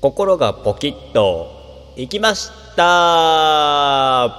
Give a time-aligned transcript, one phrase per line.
[0.00, 4.30] 心がポキッといきました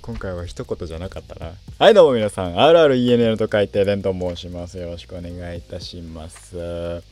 [0.00, 1.52] 今回は一言じゃなかったな。
[1.78, 4.78] はい、どうも皆さん、RRENL と書いてレンと申します。
[4.78, 7.02] よろしくお願いいたします。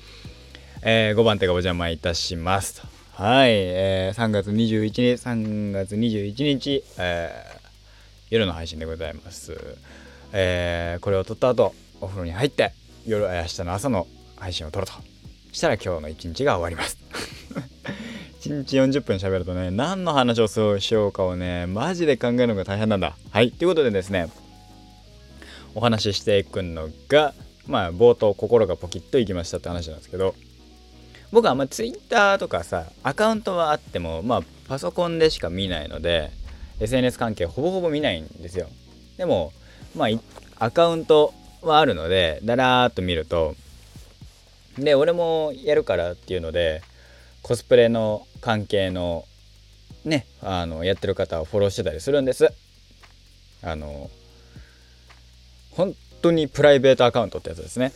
[0.82, 2.82] えー、5番手がお邪魔いたします。
[3.14, 7.60] はい、えー、3月21日、3月21日、えー、
[8.30, 9.56] 夜の配信でございます。
[10.32, 12.72] えー、これを撮った後、お風呂に入って、
[13.06, 14.92] 夜、明日の朝の配信を撮ると。
[15.52, 16.98] したら今日の一日が終わります。
[18.42, 23.16] 1日40分喋るとね、何の話をしようかをね、マジで考えるのが大変なんだ。
[23.30, 23.52] はい。
[23.52, 24.28] ということでですね、
[25.74, 27.34] お話ししていくのが、
[27.66, 30.34] まあ、冒頭、心がポキッといきましたって話なんですけど、
[31.32, 36.30] 僕はあんま Twitter とかさ、アカウントはあっても、まあ、パソコンでしか見ないので、
[36.80, 38.68] SNS 関係ほぼほぼ見ないんですよ。
[39.16, 39.52] でも、
[39.94, 40.08] まあ、
[40.64, 43.54] アカウントはあるので、だらーっと見ると、
[44.78, 46.82] で、俺もやるからっていうので、
[47.42, 49.24] コスプレの関係の
[50.04, 52.52] ねあのやってる方をフォローしてたりするんです。
[53.62, 54.10] あの
[55.72, 57.92] 本当にプライベートアカウントってやつですね。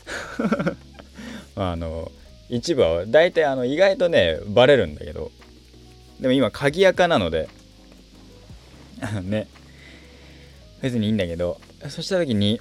[1.56, 2.10] あの
[2.48, 5.30] 一部は大体あの意外とねバレるんだけど
[6.20, 7.48] でも今鍵垢なので
[9.22, 9.46] ね
[10.82, 12.60] 別にいいんだけどそした時に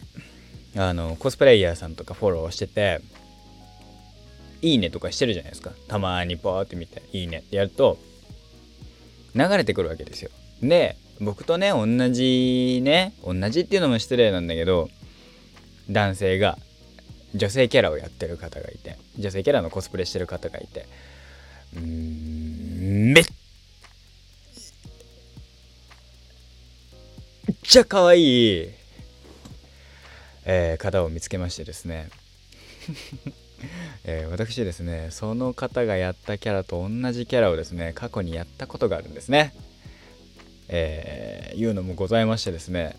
[0.76, 3.02] あのコスプレイヤーさんとかフォローしてて
[4.64, 5.72] いいねとかしてるじゃないですか。
[5.90, 7.98] たまにポーって見て、いいねってやると、
[9.36, 10.32] 流れてくるわけですよ。
[10.62, 14.90] で、僕とね、同じね、同じっていうのも失礼なんだけど、
[15.90, 16.58] 男性が、
[17.36, 20.88] 女性キャラをやってる方がいて、女性キャラのコスプレしてる方がいて、
[21.76, 23.26] うん、めっ
[27.64, 28.70] ちゃ可愛い、
[30.45, 32.09] えー、方を見つけましてですね。
[34.04, 39.53] えー、私ですねその方がやったキャラと同じキャラをですね過去にやったことがあるんですね。
[40.70, 42.95] えー、いうのもございましてですね、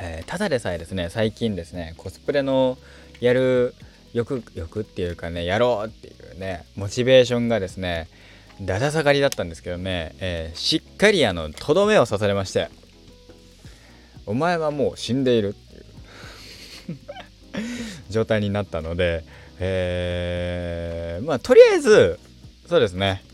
[0.00, 2.78] えー、ただでさえですね最近ですねコスプレの
[3.20, 3.74] やる
[4.12, 8.08] 欲欲っていうかねやろうっていうねモチベーションがですね
[8.60, 12.68] だだ下がりだったんですけどね、えー、しっかりあのとどめを刺されまして。
[14.24, 15.54] お前はもう死んでいる
[18.12, 19.24] 状態になったので、
[19.58, 22.20] えー、まあとりあえず
[22.68, 23.24] そうですね、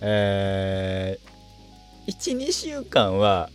[0.00, 3.50] えー、12週間は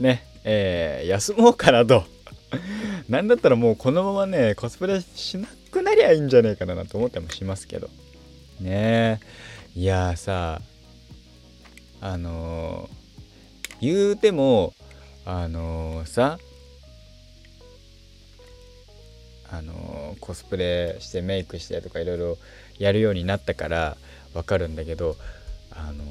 [0.00, 2.04] ね、えー、休もうかなと。
[3.08, 7.88] なんだったらもうこのままねコスプレしなくなりゃいいんじゃねえかなと思ってもしますけど。
[8.60, 8.70] ね。
[8.70, 9.18] え
[9.76, 10.62] いやさ
[12.00, 14.74] あのー、言うても
[15.24, 16.38] あのー、さ
[19.50, 22.38] あのコスプレしてメイクしてとかいろいろ
[22.78, 23.96] やるようになったから
[24.34, 25.16] わかるんだけど
[25.70, 26.04] あの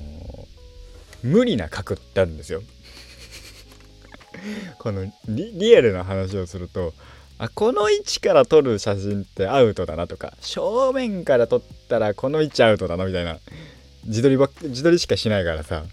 [1.23, 2.61] 無理な角ってあるんですよ。
[4.79, 6.93] このリアルな話をすると
[7.37, 13.39] あこの位置から撮る写真ってアウトだなとか正面から撮ったらこの位置アウトだなみたいな
[14.05, 15.83] 自撮りば自撮りしかしないからさ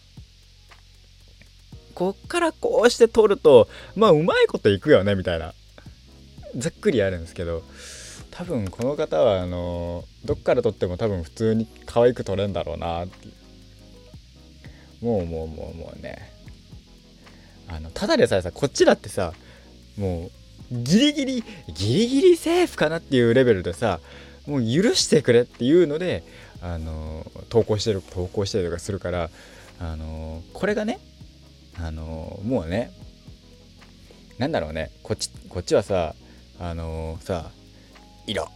[1.94, 5.54] こっからこうして撮るとまあうまいこといくよねみたいな
[6.56, 7.62] ざっくりあるんですけど
[8.30, 13.34] 多分この方はあのどっから撮っても多分普通に可愛く撮れんだろうなっていう。
[15.04, 16.32] もうもうもうもうね。
[17.68, 19.32] あのただでさえさこっちだってさ
[19.96, 20.30] も
[20.72, 24.00] うギリギリギリギリセーフかなっていうレベルでさ
[24.46, 26.24] もう許してくれっていうので
[26.62, 29.30] あの投稿してる投稿したりとかするから
[29.78, 30.98] あのこれがね
[31.78, 32.90] あのもうね
[34.38, 36.14] なんだろうねこっちこっちはさ
[36.60, 37.50] あのー、さ
[38.26, 38.48] いろ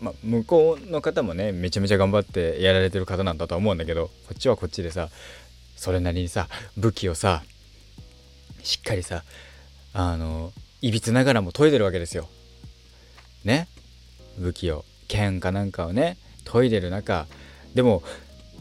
[0.00, 5.08] まあ、向こうの方もねめちゃめちゃ頑張ってやられてる方なんだとは思うんだけどこっちはこっちでさ
[5.76, 7.42] それなりにさ武器をさ
[8.62, 9.24] しっかりさ
[9.92, 12.28] あのいびつながらも研いでるわけですよ。
[13.44, 13.68] ね？
[14.38, 16.16] 武器を剣かなんかをね
[16.50, 17.26] 研いでる中
[17.74, 18.02] でも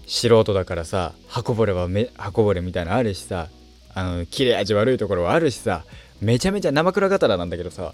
[0.08, 3.50] 素人だからさ刃こぼれはめ刃こぼれみたいなのあるしさ
[3.94, 5.86] あの切れ味悪いところはあるしさ
[6.22, 7.94] めちゃめちゃ生倉刀なんだけどさ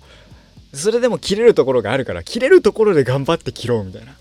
[0.74, 4.14] それでも切れるところがあるから切れるところで頑張って切ろうみたいな。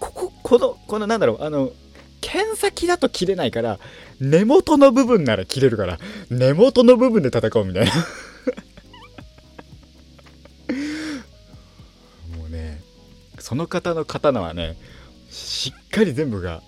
[0.00, 1.72] こここのこのなんだろうあの
[2.20, 3.78] 剣先だと切れないから
[4.20, 5.98] 根元の部分なら切れるから
[6.30, 7.92] 根元の部分で戦おうみたいな。
[12.36, 12.82] もうね
[13.38, 14.76] その方の刀はね
[15.30, 16.62] しっかり全部が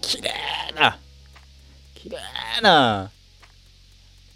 [0.00, 0.32] 綺麗
[0.74, 0.98] な
[1.94, 2.18] 綺麗
[2.62, 3.10] な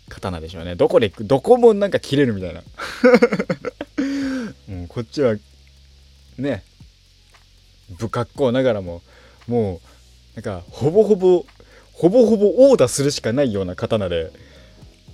[0.09, 0.75] 刀でしょうね。
[0.75, 2.63] どこでどこもなんか切れるみたいな。
[4.69, 5.37] も うこっちは
[6.39, 6.65] ね
[7.99, 9.03] 不格好ながらも
[9.47, 9.81] も
[10.37, 11.45] うなんかほぼほぼ
[11.93, 14.33] ほぼほぼ殴打するしかないような刀で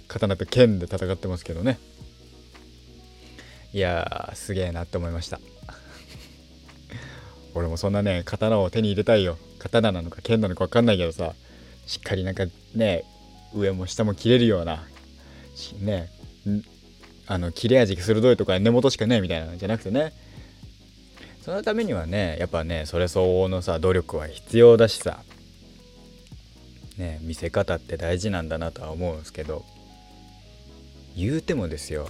[0.06, 1.78] 刀と剣で戦ってますけどね。
[3.74, 5.40] いやーすげえなって思いました。
[7.54, 9.38] 俺もそんなね刀を手に入れたいよ。
[9.58, 11.34] 刀なのか剣なのか分かんないけどさ
[11.86, 13.04] しっかりなんかね
[13.54, 14.86] 上も下も切れるような
[15.80, 16.08] ね
[17.26, 20.12] あの切れ味鋭いとか根元しかないみたいなのじゃなくてね。
[21.42, 25.22] そのためにはねやっぱねそれ相応のさ努力は必要だしさ。
[26.98, 29.64] ね見せ方って大事なんだなとは思うんですけど。
[31.16, 32.08] 言うてもですよ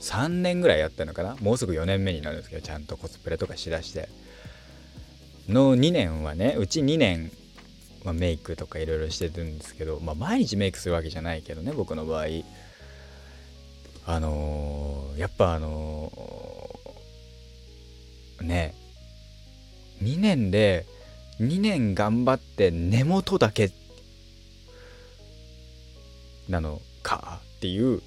[0.00, 1.36] 3年ぐらいやったのかな？
[1.40, 4.08] もうすぐ4年目になるんですけどちゃんとコスプレとかしだして。
[5.48, 7.30] の2年はねうち2年、
[8.04, 12.26] まあ、メイクとかいろいろしてるんですけど、まあ、毎日メイクするわけじゃないけどね僕の場合。
[14.06, 18.74] あのー、やっぱあのー、ね
[20.02, 20.86] 2年で
[21.38, 23.70] 2年頑張って根元だけ
[26.48, 28.02] なのかっていう。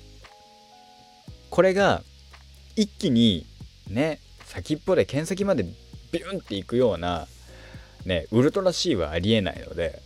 [1.49, 2.01] これが
[2.75, 3.45] 一気に
[3.87, 5.63] ね先っぽで剣先まで
[6.11, 7.27] ビュンっていくような
[8.05, 10.01] ねウルトラ C はありえないので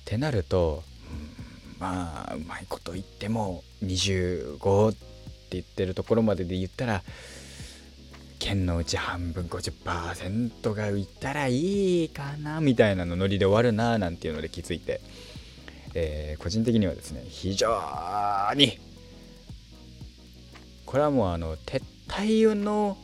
[0.00, 4.98] ってなると、うん、まあうまいこと言っても25って
[5.50, 7.02] 言ってるところまでで言ったら
[8.38, 15.00] 剣のうち半分50%が浮いたらいいかなみたいなのノリで終わるななんていうので気づいて、
[15.94, 17.68] えー、個人的にはですね非常
[18.54, 18.78] に
[20.86, 22.96] これはもうあの撤退の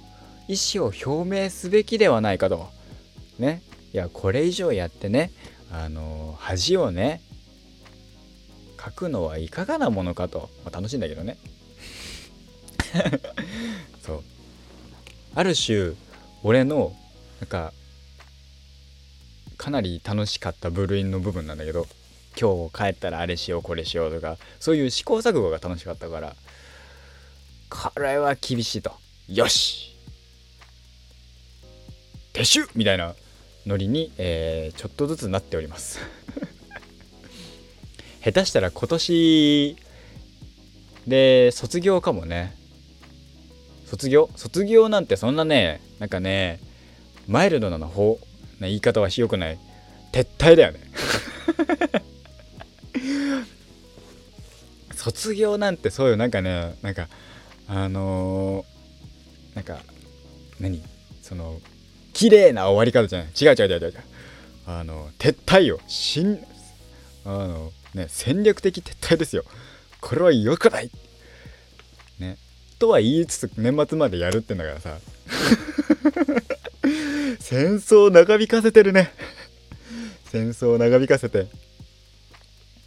[0.49, 2.69] 意思を表明すべきではないかと
[3.39, 3.63] ね
[3.95, 5.31] いやこれ以上やってね
[5.71, 7.23] あの恥をね
[8.85, 11.39] 書くのはいかがなものかと、まあ、楽しいんだけどね。
[14.03, 14.23] そう。
[15.37, 15.93] ある種
[16.43, 16.95] 俺の
[17.41, 17.73] なんか
[19.57, 21.87] かなり楽しかった部類の部分なんだけど
[22.39, 26.37] 今日帰ったらあれしようこれしようとかそういう試行錯誤が楽しかったから
[27.71, 28.93] これは厳しいと。
[29.29, 29.97] よし。
[32.33, 32.69] 撤収！
[32.75, 33.15] みたいな。
[33.67, 36.01] ノリに、えー、ちょっとずつなっております。
[38.23, 39.77] 下手したら今年
[41.07, 42.57] で卒業かもね。
[43.87, 44.31] 卒業？
[44.37, 46.61] 卒業なんてそんなねなんかね
[47.27, 48.19] マイルドなの方
[48.61, 49.59] 言い方はしよくない。
[50.13, 50.81] 撤退だよね。
[54.95, 57.09] 卒業なんてそういうなんかねなんか
[57.67, 59.83] あのー、なんか
[60.61, 60.83] 何？
[61.23, 61.61] その
[62.25, 63.95] 綺麗な終わり方じゃない違う違う違う違う。
[64.67, 65.79] あの撤退よ。
[65.87, 66.39] しん
[67.27, 69.45] あのね戦略的撤退ですよ。
[70.01, 70.91] これは良くない。
[72.19, 72.39] ね。
[72.79, 74.97] とは言いつつ年末までやるってんだからさ。
[77.41, 79.13] 戦争長引かせてるね。
[80.33, 81.49] 戦争長引かせて。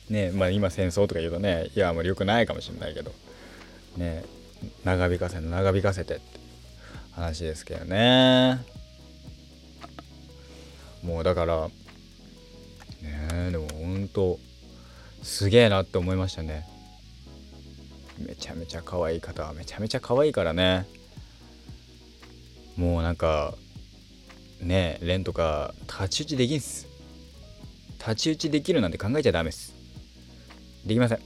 [0.09, 3.13] ねまあ今戦争とか言うとねいやあまり良くないかもしれないけど。
[3.97, 4.23] ね
[4.83, 6.23] 長引かせ長引かせてって
[7.11, 8.76] 話ですけどね。
[11.23, 11.69] だから
[13.01, 14.39] ねでもほんと
[15.23, 16.65] すげえなって思いましたね。
[18.19, 20.87] めちゃめちゃ可愛い方はめちゃめちゃ可愛いからね。
[22.75, 23.55] もうなんか
[24.61, 26.87] ねレンとか太刀打ちできんす。
[27.97, 29.73] 太刀打ちできるなんて考えちゃダメっす。
[30.85, 31.17] できません。
[31.17, 31.21] っ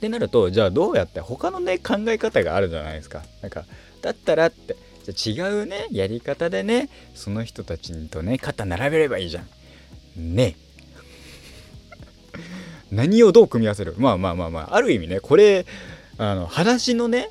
[0.00, 3.22] てなるとじゃあどうやって他のね考え方があるじゃないですか。
[3.40, 3.64] なんか
[4.00, 4.76] だったらって。
[5.10, 10.34] じゃ違うねやり方でねその人たちとね肩並べればいいじゃん。
[10.34, 10.56] ね。
[12.92, 13.94] 何をどう組み合わせる？
[13.98, 15.66] まあまあまあまあある意味ねこれ
[16.18, 17.28] あの話のね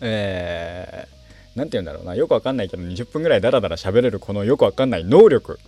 [0.00, 2.14] えー、て言うんだろうな。
[2.14, 5.58] よくわかんないけど20分ぐらいダラダラ喋れるこのよくわかんない能力。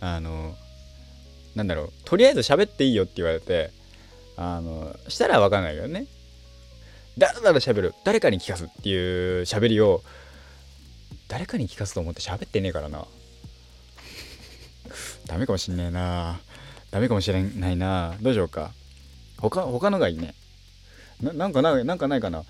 [0.00, 0.54] あの
[1.54, 1.92] なんだろう。
[2.04, 3.70] とりあえず喋っていいよって言われて
[4.36, 6.06] あのしたら分かんないけどね。
[7.18, 7.94] だらだら喋る。
[8.04, 8.94] 誰かに聞かすってい
[9.40, 10.02] う喋りを
[11.28, 13.04] 誰かに聞かすと思って喋ってねえからな。
[15.26, 16.40] ダメかもしんねえな。
[16.90, 18.14] ダメかもしれないな。
[18.20, 18.72] どうしようか。
[19.38, 20.34] 他他のがいいね。
[21.22, 22.44] ななんかななんかないかな。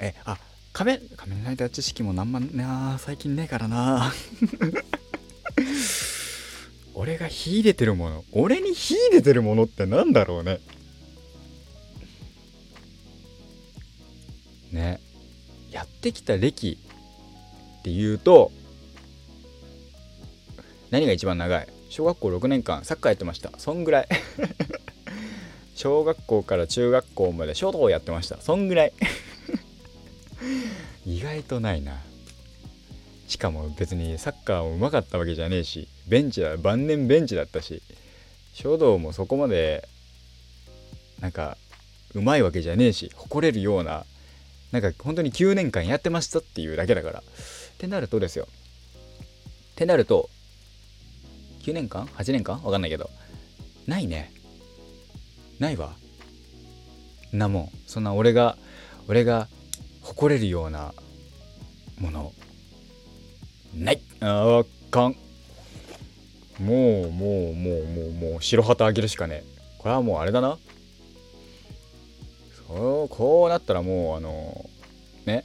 [0.00, 0.36] えあ
[0.72, 4.12] 仮面仮面ライダー知識もなんまな最近ねえからな。
[6.94, 8.24] 俺が秀でてるもの。
[8.32, 10.60] 俺に秀でてるものってなんだろうね。
[14.72, 15.00] ね。
[15.70, 16.78] やってきた歴
[17.80, 18.52] っていうと
[20.90, 21.68] 何が一番長い？
[21.88, 23.50] 小学校6年間サッカーやってました。
[23.58, 24.08] そんぐらい。
[25.74, 28.40] 小学校から中学校まで書道をやってました。
[28.40, 28.92] そんぐらい。
[31.06, 32.02] 意外とないな。
[33.32, 37.82] しかも別にサッカーもうまかったわけじゃねえしベンチだ晩年ベンチだったし
[38.52, 39.88] 書道もそこまで
[41.18, 41.56] なんか
[42.14, 44.04] うまいわけじゃねえし誇れるような
[44.72, 47.20] なんか本当に9年間やってましたっていうだけだから。
[47.20, 47.22] っ
[47.78, 48.48] てなるとですよ。
[49.72, 50.28] ってなると
[51.62, 52.62] 9年間 ?8 年間？
[52.62, 53.10] わかんないけど。
[53.86, 54.32] ないね。
[55.58, 55.92] ないわ。
[57.32, 57.70] なもん。
[57.86, 58.56] そんな俺が
[59.08, 59.48] 俺が
[60.00, 60.94] 誇れるような
[61.98, 62.32] もの。
[63.74, 64.00] ない。
[64.20, 65.16] ああかん。
[66.58, 69.42] もうもうもうもうもう白旗あげるしかね
[69.78, 70.58] これはもうあれだな。
[72.72, 74.68] こうなったらもうあの
[75.26, 75.44] ね。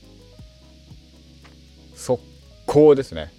[1.95, 2.21] 速
[2.65, 3.33] 攻ですね。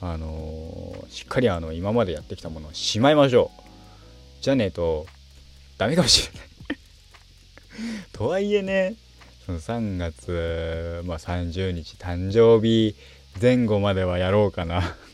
[0.00, 4.42] あのー、しっかりあの今までやってきたものをしまいましょう。
[4.42, 5.06] じゃねえと
[5.78, 6.48] ダメかもしれない。
[8.12, 8.96] とはいえね
[9.46, 12.94] その3月、まあ、30日誕生日
[13.40, 14.96] 前後まではやろうかな。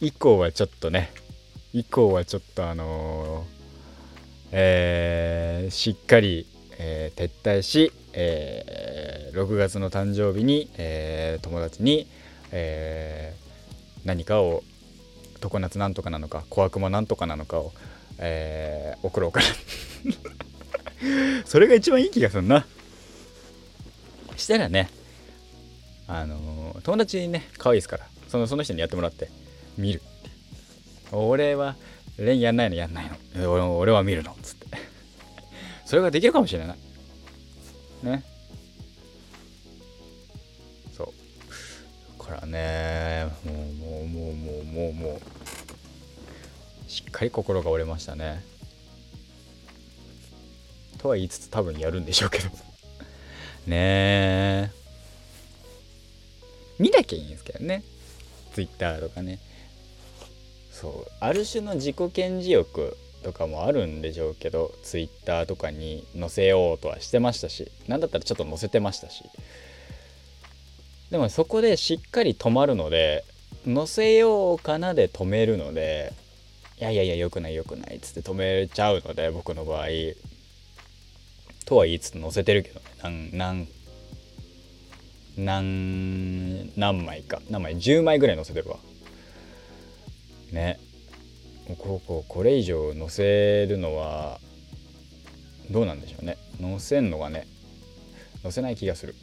[0.00, 1.12] 以降はちょっとね
[1.72, 3.55] 以降はちょっとあのー、
[4.58, 6.46] えー、しっかり、
[6.78, 12.06] えー、撤退し、えー、6月の誕生日に、えー、友達に、
[12.52, 14.64] えー、何かを
[15.42, 17.74] 常夏なんとかなのか小悪魔なんとかなのかを、
[18.16, 19.46] えー、送ろうかな。
[21.44, 22.66] それが一番いい気がするな。
[24.38, 24.88] したらね
[26.08, 29.28] あのー、友達にね可愛いですからそのその人にやってもらって
[29.76, 30.00] 見る。
[31.12, 31.76] 俺は
[32.18, 34.66] レンやんないのやんないの俺は見るのつって。
[35.84, 36.76] それができるかもしれない。
[38.02, 38.24] ね。
[40.96, 42.18] そう。
[42.18, 45.20] だからねもうもうもうもうもうも
[46.86, 46.90] う。
[46.90, 48.42] しっかり心が折れましたね。
[50.98, 52.48] とは言いつつ多分やるんでしょうけど。
[53.66, 54.70] ねえ。
[56.78, 57.82] 見なきゃいいんですけどね。
[58.54, 59.38] Twitter とかね。
[60.78, 69.24] そうある種の自己顕示欲とかもあるんでしょうけど Twitter とかに載せようとはしてましたし何だったらちょっと載せてましたし。
[71.10, 73.24] でもそこでしっかり止まるので
[73.64, 76.12] 載せようかなで止めるので
[76.78, 79.86] いやいやいや良くない良くないっつって止めちゃうので僕の場合。
[81.64, 83.30] とは言いつつ載せてるけどね。
[83.32, 83.66] 何
[85.38, 87.40] 何何枚か。
[87.50, 88.76] 何枚10枚ぐらい載せてるわ。
[90.52, 90.78] ね。
[91.78, 94.38] こここれ以上載せるのは
[95.70, 96.38] どうなんでしょうね。
[96.60, 97.46] 載せんのがね
[98.42, 99.14] 載せない気がする。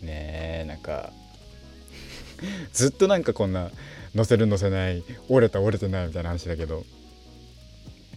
[0.00, 1.12] ねえなんか
[2.72, 3.70] ずっとなんかこんな
[4.14, 6.84] 載せる載せない折れた折れてないみたいな話だけど。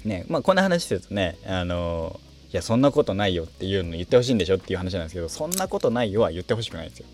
[0.04, 2.20] ねまあこんな話するとねあの
[2.52, 7.06] いやそんなことないよっていうの言ってほしいんでしょっていう話なんですけどそんなことないよは言ってほしくないんですよ。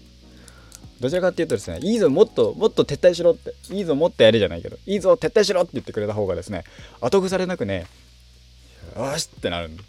[0.99, 6.63] どちらかっていうとですねいいぞもっともっと撤退しろっていいぞもっとやれじゃないけどいいぞ撤退しろって言ってくれた方がですね
[7.01, 7.85] 後腐れなくね
[8.95, 9.83] よしってなるんで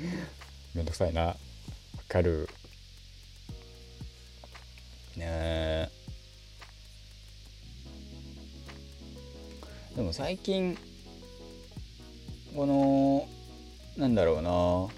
[0.74, 1.22] めんどくさいな。
[1.22, 1.36] わ
[2.08, 2.48] かる。
[5.16, 5.88] ねえ
[9.96, 10.78] でも最近
[12.54, 13.28] この
[13.96, 14.88] なんだろうな。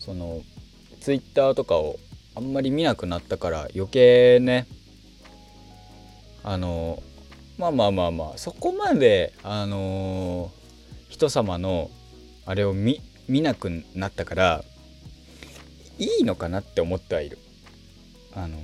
[0.00, 0.42] その
[1.08, 1.98] ツイッターとかを
[2.34, 4.66] あんまり見なくなったから余計ね。
[6.44, 7.02] あの
[7.56, 10.50] まあまあまあまあそこまであの
[11.08, 11.90] 人様の
[12.44, 14.64] あれを見見なくなったから
[15.98, 17.38] いいのかなって思ってはいる。
[18.34, 18.58] あの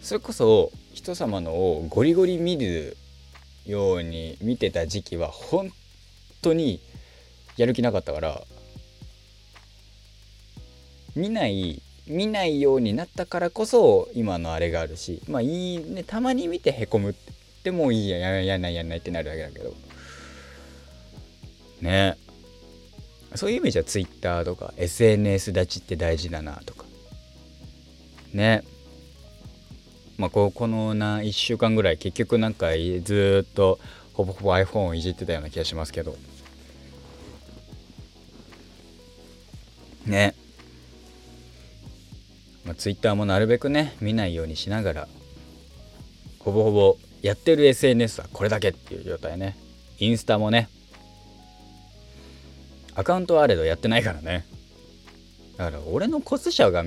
[0.00, 2.96] それこそ人様のをゴリゴリ見る
[3.66, 5.70] ように見てた時期は本
[6.40, 6.80] 当に
[7.58, 8.42] やる気なかったから
[11.16, 17.14] 見ない見ないようになったからこそ今のあれがあるしまあいいねたまに見てへこむっ
[17.64, 19.74] てもういいやややんないやんないってなるだけだけど。
[21.80, 22.16] ね。
[23.34, 26.84] そういう意味じゃ Twitter とか SNS 立ちって大事だなとか。
[28.32, 28.62] ね。
[30.16, 32.68] まあここのな1週間ぐらい結局なんか
[33.02, 33.78] ずっと
[34.14, 36.16] ほぼほぼ iPhone をいじってたような気がしますけど。
[40.04, 40.34] ね。
[42.66, 45.08] まあ、Twitter もなるべくね見ないようにしながら
[46.40, 49.56] ほぼほぼやってる SNS はこれだけっていう状態ね。
[49.98, 50.68] インスタもね
[52.94, 54.46] アカウントはあれどやってないからね。
[55.56, 56.84] だから俺のコス社が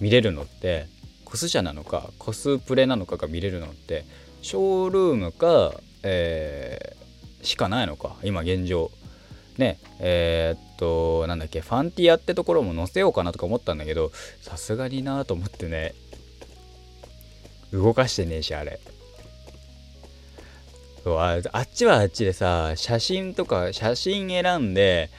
[0.00, 0.86] 見れるのって
[1.24, 4.04] コス社なのかコスプレなのかが見れるのって
[4.40, 8.90] ショールームか、えー、しかないのか今現状。
[9.58, 15.94] ねえー、っとなんだっけファンティアってところも載せようかなとか思ったんだけどさすがになと思ってね
[17.72, 18.80] 動かしてねえしあれ。
[21.04, 25.10] そうあっちはあっちでさ写真とか写真選んで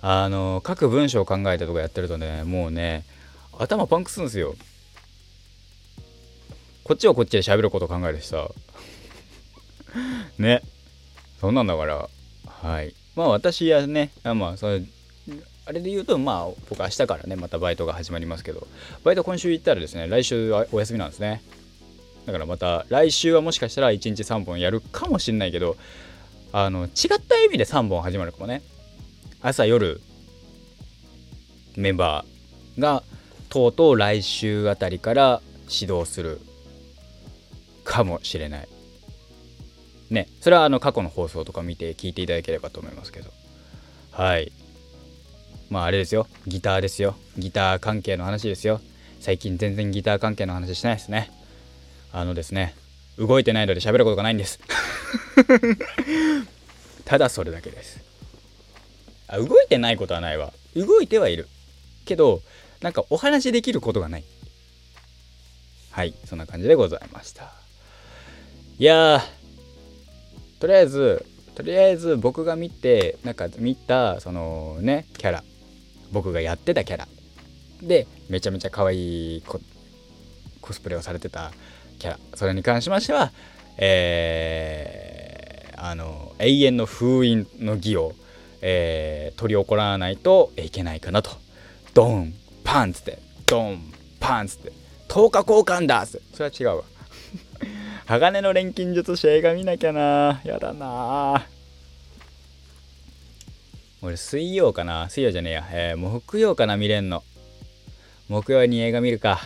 [0.00, 3.04] あの書く文章を考えたとかやってるとねもうね
[3.56, 4.54] 頭パンクするんですよ。
[6.84, 8.48] こっちはこっちで喋ること考えるしさ。
[10.38, 10.62] ね。
[11.40, 12.08] そんなんだから
[12.46, 12.94] はい。
[13.18, 14.82] まあ私はねまあそれ
[15.66, 18.68] あれで言うとまあ僕明日からねまたバイトが始まりますけど
[19.02, 21.42] バイト今週行ったらですね来週はお休みなんですね。
[22.26, 25.76] だからまた来週はもしかしたら1日3本やるかもしんないけど
[26.52, 28.62] あの違った意味で3本始まるかもね。
[29.42, 30.00] 朝夜
[31.74, 33.02] メンバーが
[33.48, 36.40] とうとう来週あたりから指導する
[37.82, 38.68] かもしれない。
[40.10, 43.30] ねそれはあの過去の放送とか見て聞いていただければと思いますけど。
[44.12, 44.52] はい。
[45.70, 46.26] まああれですよ。
[46.46, 47.14] ギターですよ。
[47.36, 48.80] ギター関係の話ですよ。
[49.20, 51.30] 最近全然ギター関係の話しないですね。
[52.12, 52.74] あのですね
[53.18, 54.60] 動いてないので喋ることがないんです。
[57.04, 58.00] ただそれだけです。
[59.26, 60.52] あ動いてないことはないわ。
[60.74, 61.48] 動いてはいる。
[62.06, 62.42] けど
[62.80, 64.24] なんかお話できることがない。
[65.90, 67.52] はいそんな感じでございました。
[68.78, 69.22] いや
[70.58, 71.24] とりあえず
[71.54, 75.44] とりあえず僕が見てなんか見たそのねキャラ。
[76.12, 77.08] 僕がやってたキャラ。
[77.82, 79.60] でめちゃめちゃ可愛いコ
[80.72, 81.52] スプレをされてた
[81.98, 82.18] キャラ。
[82.34, 83.32] それに関しましては
[83.76, 88.12] えー、あの永遠の封印の儀を、
[88.60, 91.30] えー、取り行わないといけないかなと。
[91.94, 92.34] ドン
[92.64, 94.72] パンつってドンパンつって
[95.08, 96.84] 10日交換だそれは違うわ。
[98.08, 100.40] 鋼の錬金術師映画見なきゃな。
[100.42, 101.44] やだな。
[104.00, 105.10] 俺水曜かな。
[105.10, 107.22] 水曜じゃねえや、えー、木曜かな見れんの。
[108.30, 109.40] 木曜に映画見るか。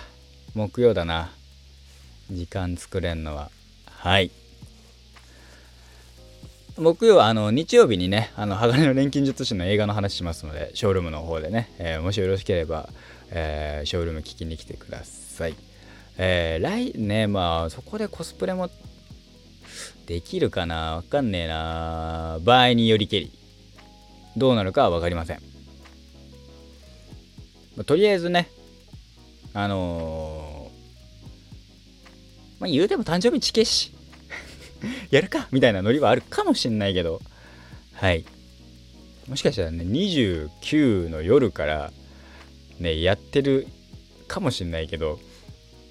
[0.55, 1.33] 木曜だな。
[2.31, 3.51] 時間作れんのは。
[3.87, 4.31] はい。
[6.79, 12.88] 木曜はあの日曜日にねあの鋼の錬金術師の映画の話しますのでショールームの方でね、えー、もしよろしければ、
[13.31, 15.71] えー、ショールーム聞きに来てください。
[16.18, 18.70] えー、来ねまあそこでコスプレも
[20.07, 20.96] できるかな？
[20.96, 22.38] わかんねえな。
[22.42, 23.33] 場合によりけり。
[24.37, 25.42] どうなるかは分かりません、
[27.77, 28.48] まあ、とりあえずね
[29.53, 33.92] あのー、まあ言うても誕生日チケし。
[35.11, 35.48] やるか。
[35.53, 37.20] みたいなノリはあるかもしんないけど。
[37.92, 38.25] はい。
[39.29, 41.92] もしかしたらね29の夜から
[42.81, 43.68] ねやってる
[44.27, 45.20] かもしんないけど。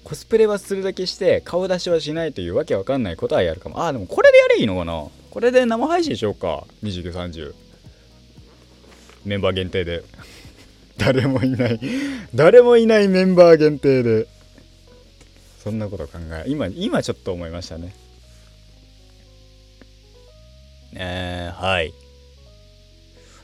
[0.04, 3.80] コスプレはするだけして顔出しはしないというわけわかんないことはやるかも。
[3.80, 5.06] ああでもこれでやればいいのかな。
[5.30, 6.64] これで生配信しようか。
[6.82, 7.54] 2930
[9.24, 10.02] メンバー限定で。
[10.98, 11.80] 誰もいない。
[12.34, 14.26] 誰もいないメンバー限定で。
[15.62, 17.94] そんなこと考え今今ちょっと思いましたね。
[20.94, 21.94] えー、はい。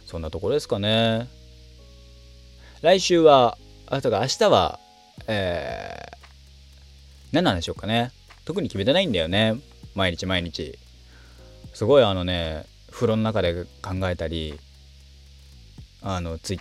[0.07, 1.29] そんなところですかね。
[2.83, 4.81] 来週はあとか明日は
[5.27, 6.18] えー、
[7.33, 8.11] 何なんでしょうかね。
[8.45, 9.57] 特に決めてないんだよね。
[9.95, 10.79] 毎日毎日。
[11.75, 14.59] すごいあのね風呂の中で考えたり
[16.03, 16.61] あのツイ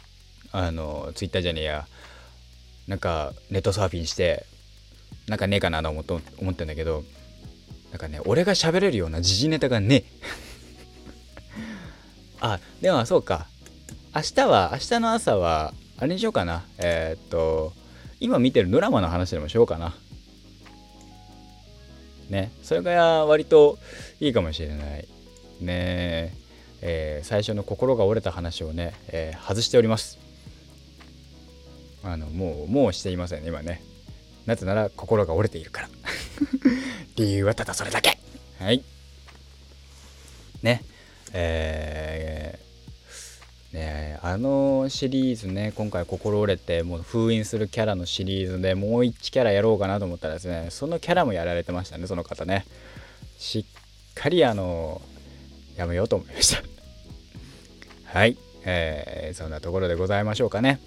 [0.52, 1.88] あのツイッターじゃねえや。
[2.88, 4.46] なんかネットサーフィンして
[5.28, 7.04] なんかねえかなと思って思ってんだけど
[7.92, 10.06] なんかね俺が喋れるような時事ネタがね
[12.40, 13.48] あでもそうか。
[14.16, 16.64] 明日は明日の朝はあれにしようかな。
[16.80, 17.74] えー、っと
[18.20, 19.94] 今見てるドラマの話でもしようかな。
[22.30, 22.52] ね。
[22.64, 23.78] それが割と
[24.20, 25.08] いいかもしれない。
[25.62, 26.34] ね。
[26.82, 30.20] えー、最初の心が折れた話をね、えー、外しております。
[32.04, 33.82] あのもうもうしていませんね今ね。
[34.46, 35.90] なぜなら心が折れているから。
[37.16, 38.18] 理由はただそれだけ。
[38.60, 38.84] はい。
[40.62, 40.84] ね。
[41.34, 42.47] え
[43.74, 52.66] ねあのシリーズね今回心折れてもう封印するキャラのシリーズでもう1キャラやろうかなと思ったらですねそのキャラもやられてましたねその方ね。
[53.38, 53.66] しっ
[54.16, 55.02] かりあの
[55.76, 56.64] やめようと思いました。
[58.18, 60.80] はいえー、そんなところでございましょうかね。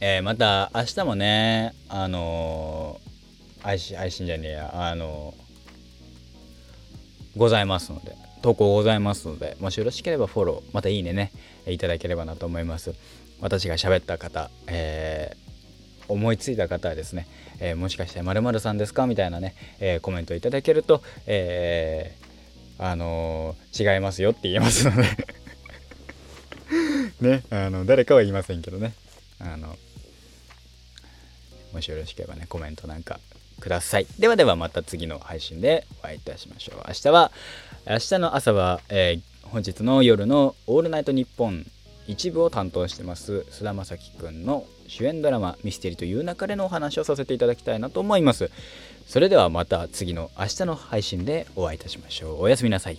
[0.00, 8.29] えー、また明日もねあのー、配信配信じゃねえやあのー、ございますので。
[8.42, 11.32] 投稿ございますので、もしよろしければフォロー、またいいねね、
[11.66, 12.94] いただければなと思います。
[13.40, 17.26] 私が喋った方、えー、思いついた方はですね、
[17.60, 19.06] えー、もしかして〇〇さんですか？
[19.06, 25.04] みたいなね、えー、コメントいただけると、えー、あの違いますよって言えますので。
[27.20, 28.94] ねあの誰かは言いませんけどね。
[29.38, 29.76] あの
[31.72, 33.20] もしよろしければねコメントなんか
[33.60, 34.06] ください。
[34.18, 36.82] ではではまた次の配信でお会いいたしましょう。
[36.88, 37.30] 明日は
[37.86, 41.66] 明日の朝は、えー、本日の夜の「オールナイトニッポン」
[42.08, 48.50] 一部を担当してます菅田将暉くんの主演ドラマ「ミステリーという流れ」のお話をさせていただきたいなと思います。
[49.06, 52.42] それではまた次の明日の配信でお会いいたしましょう。
[52.42, 52.98] おやすみなさい。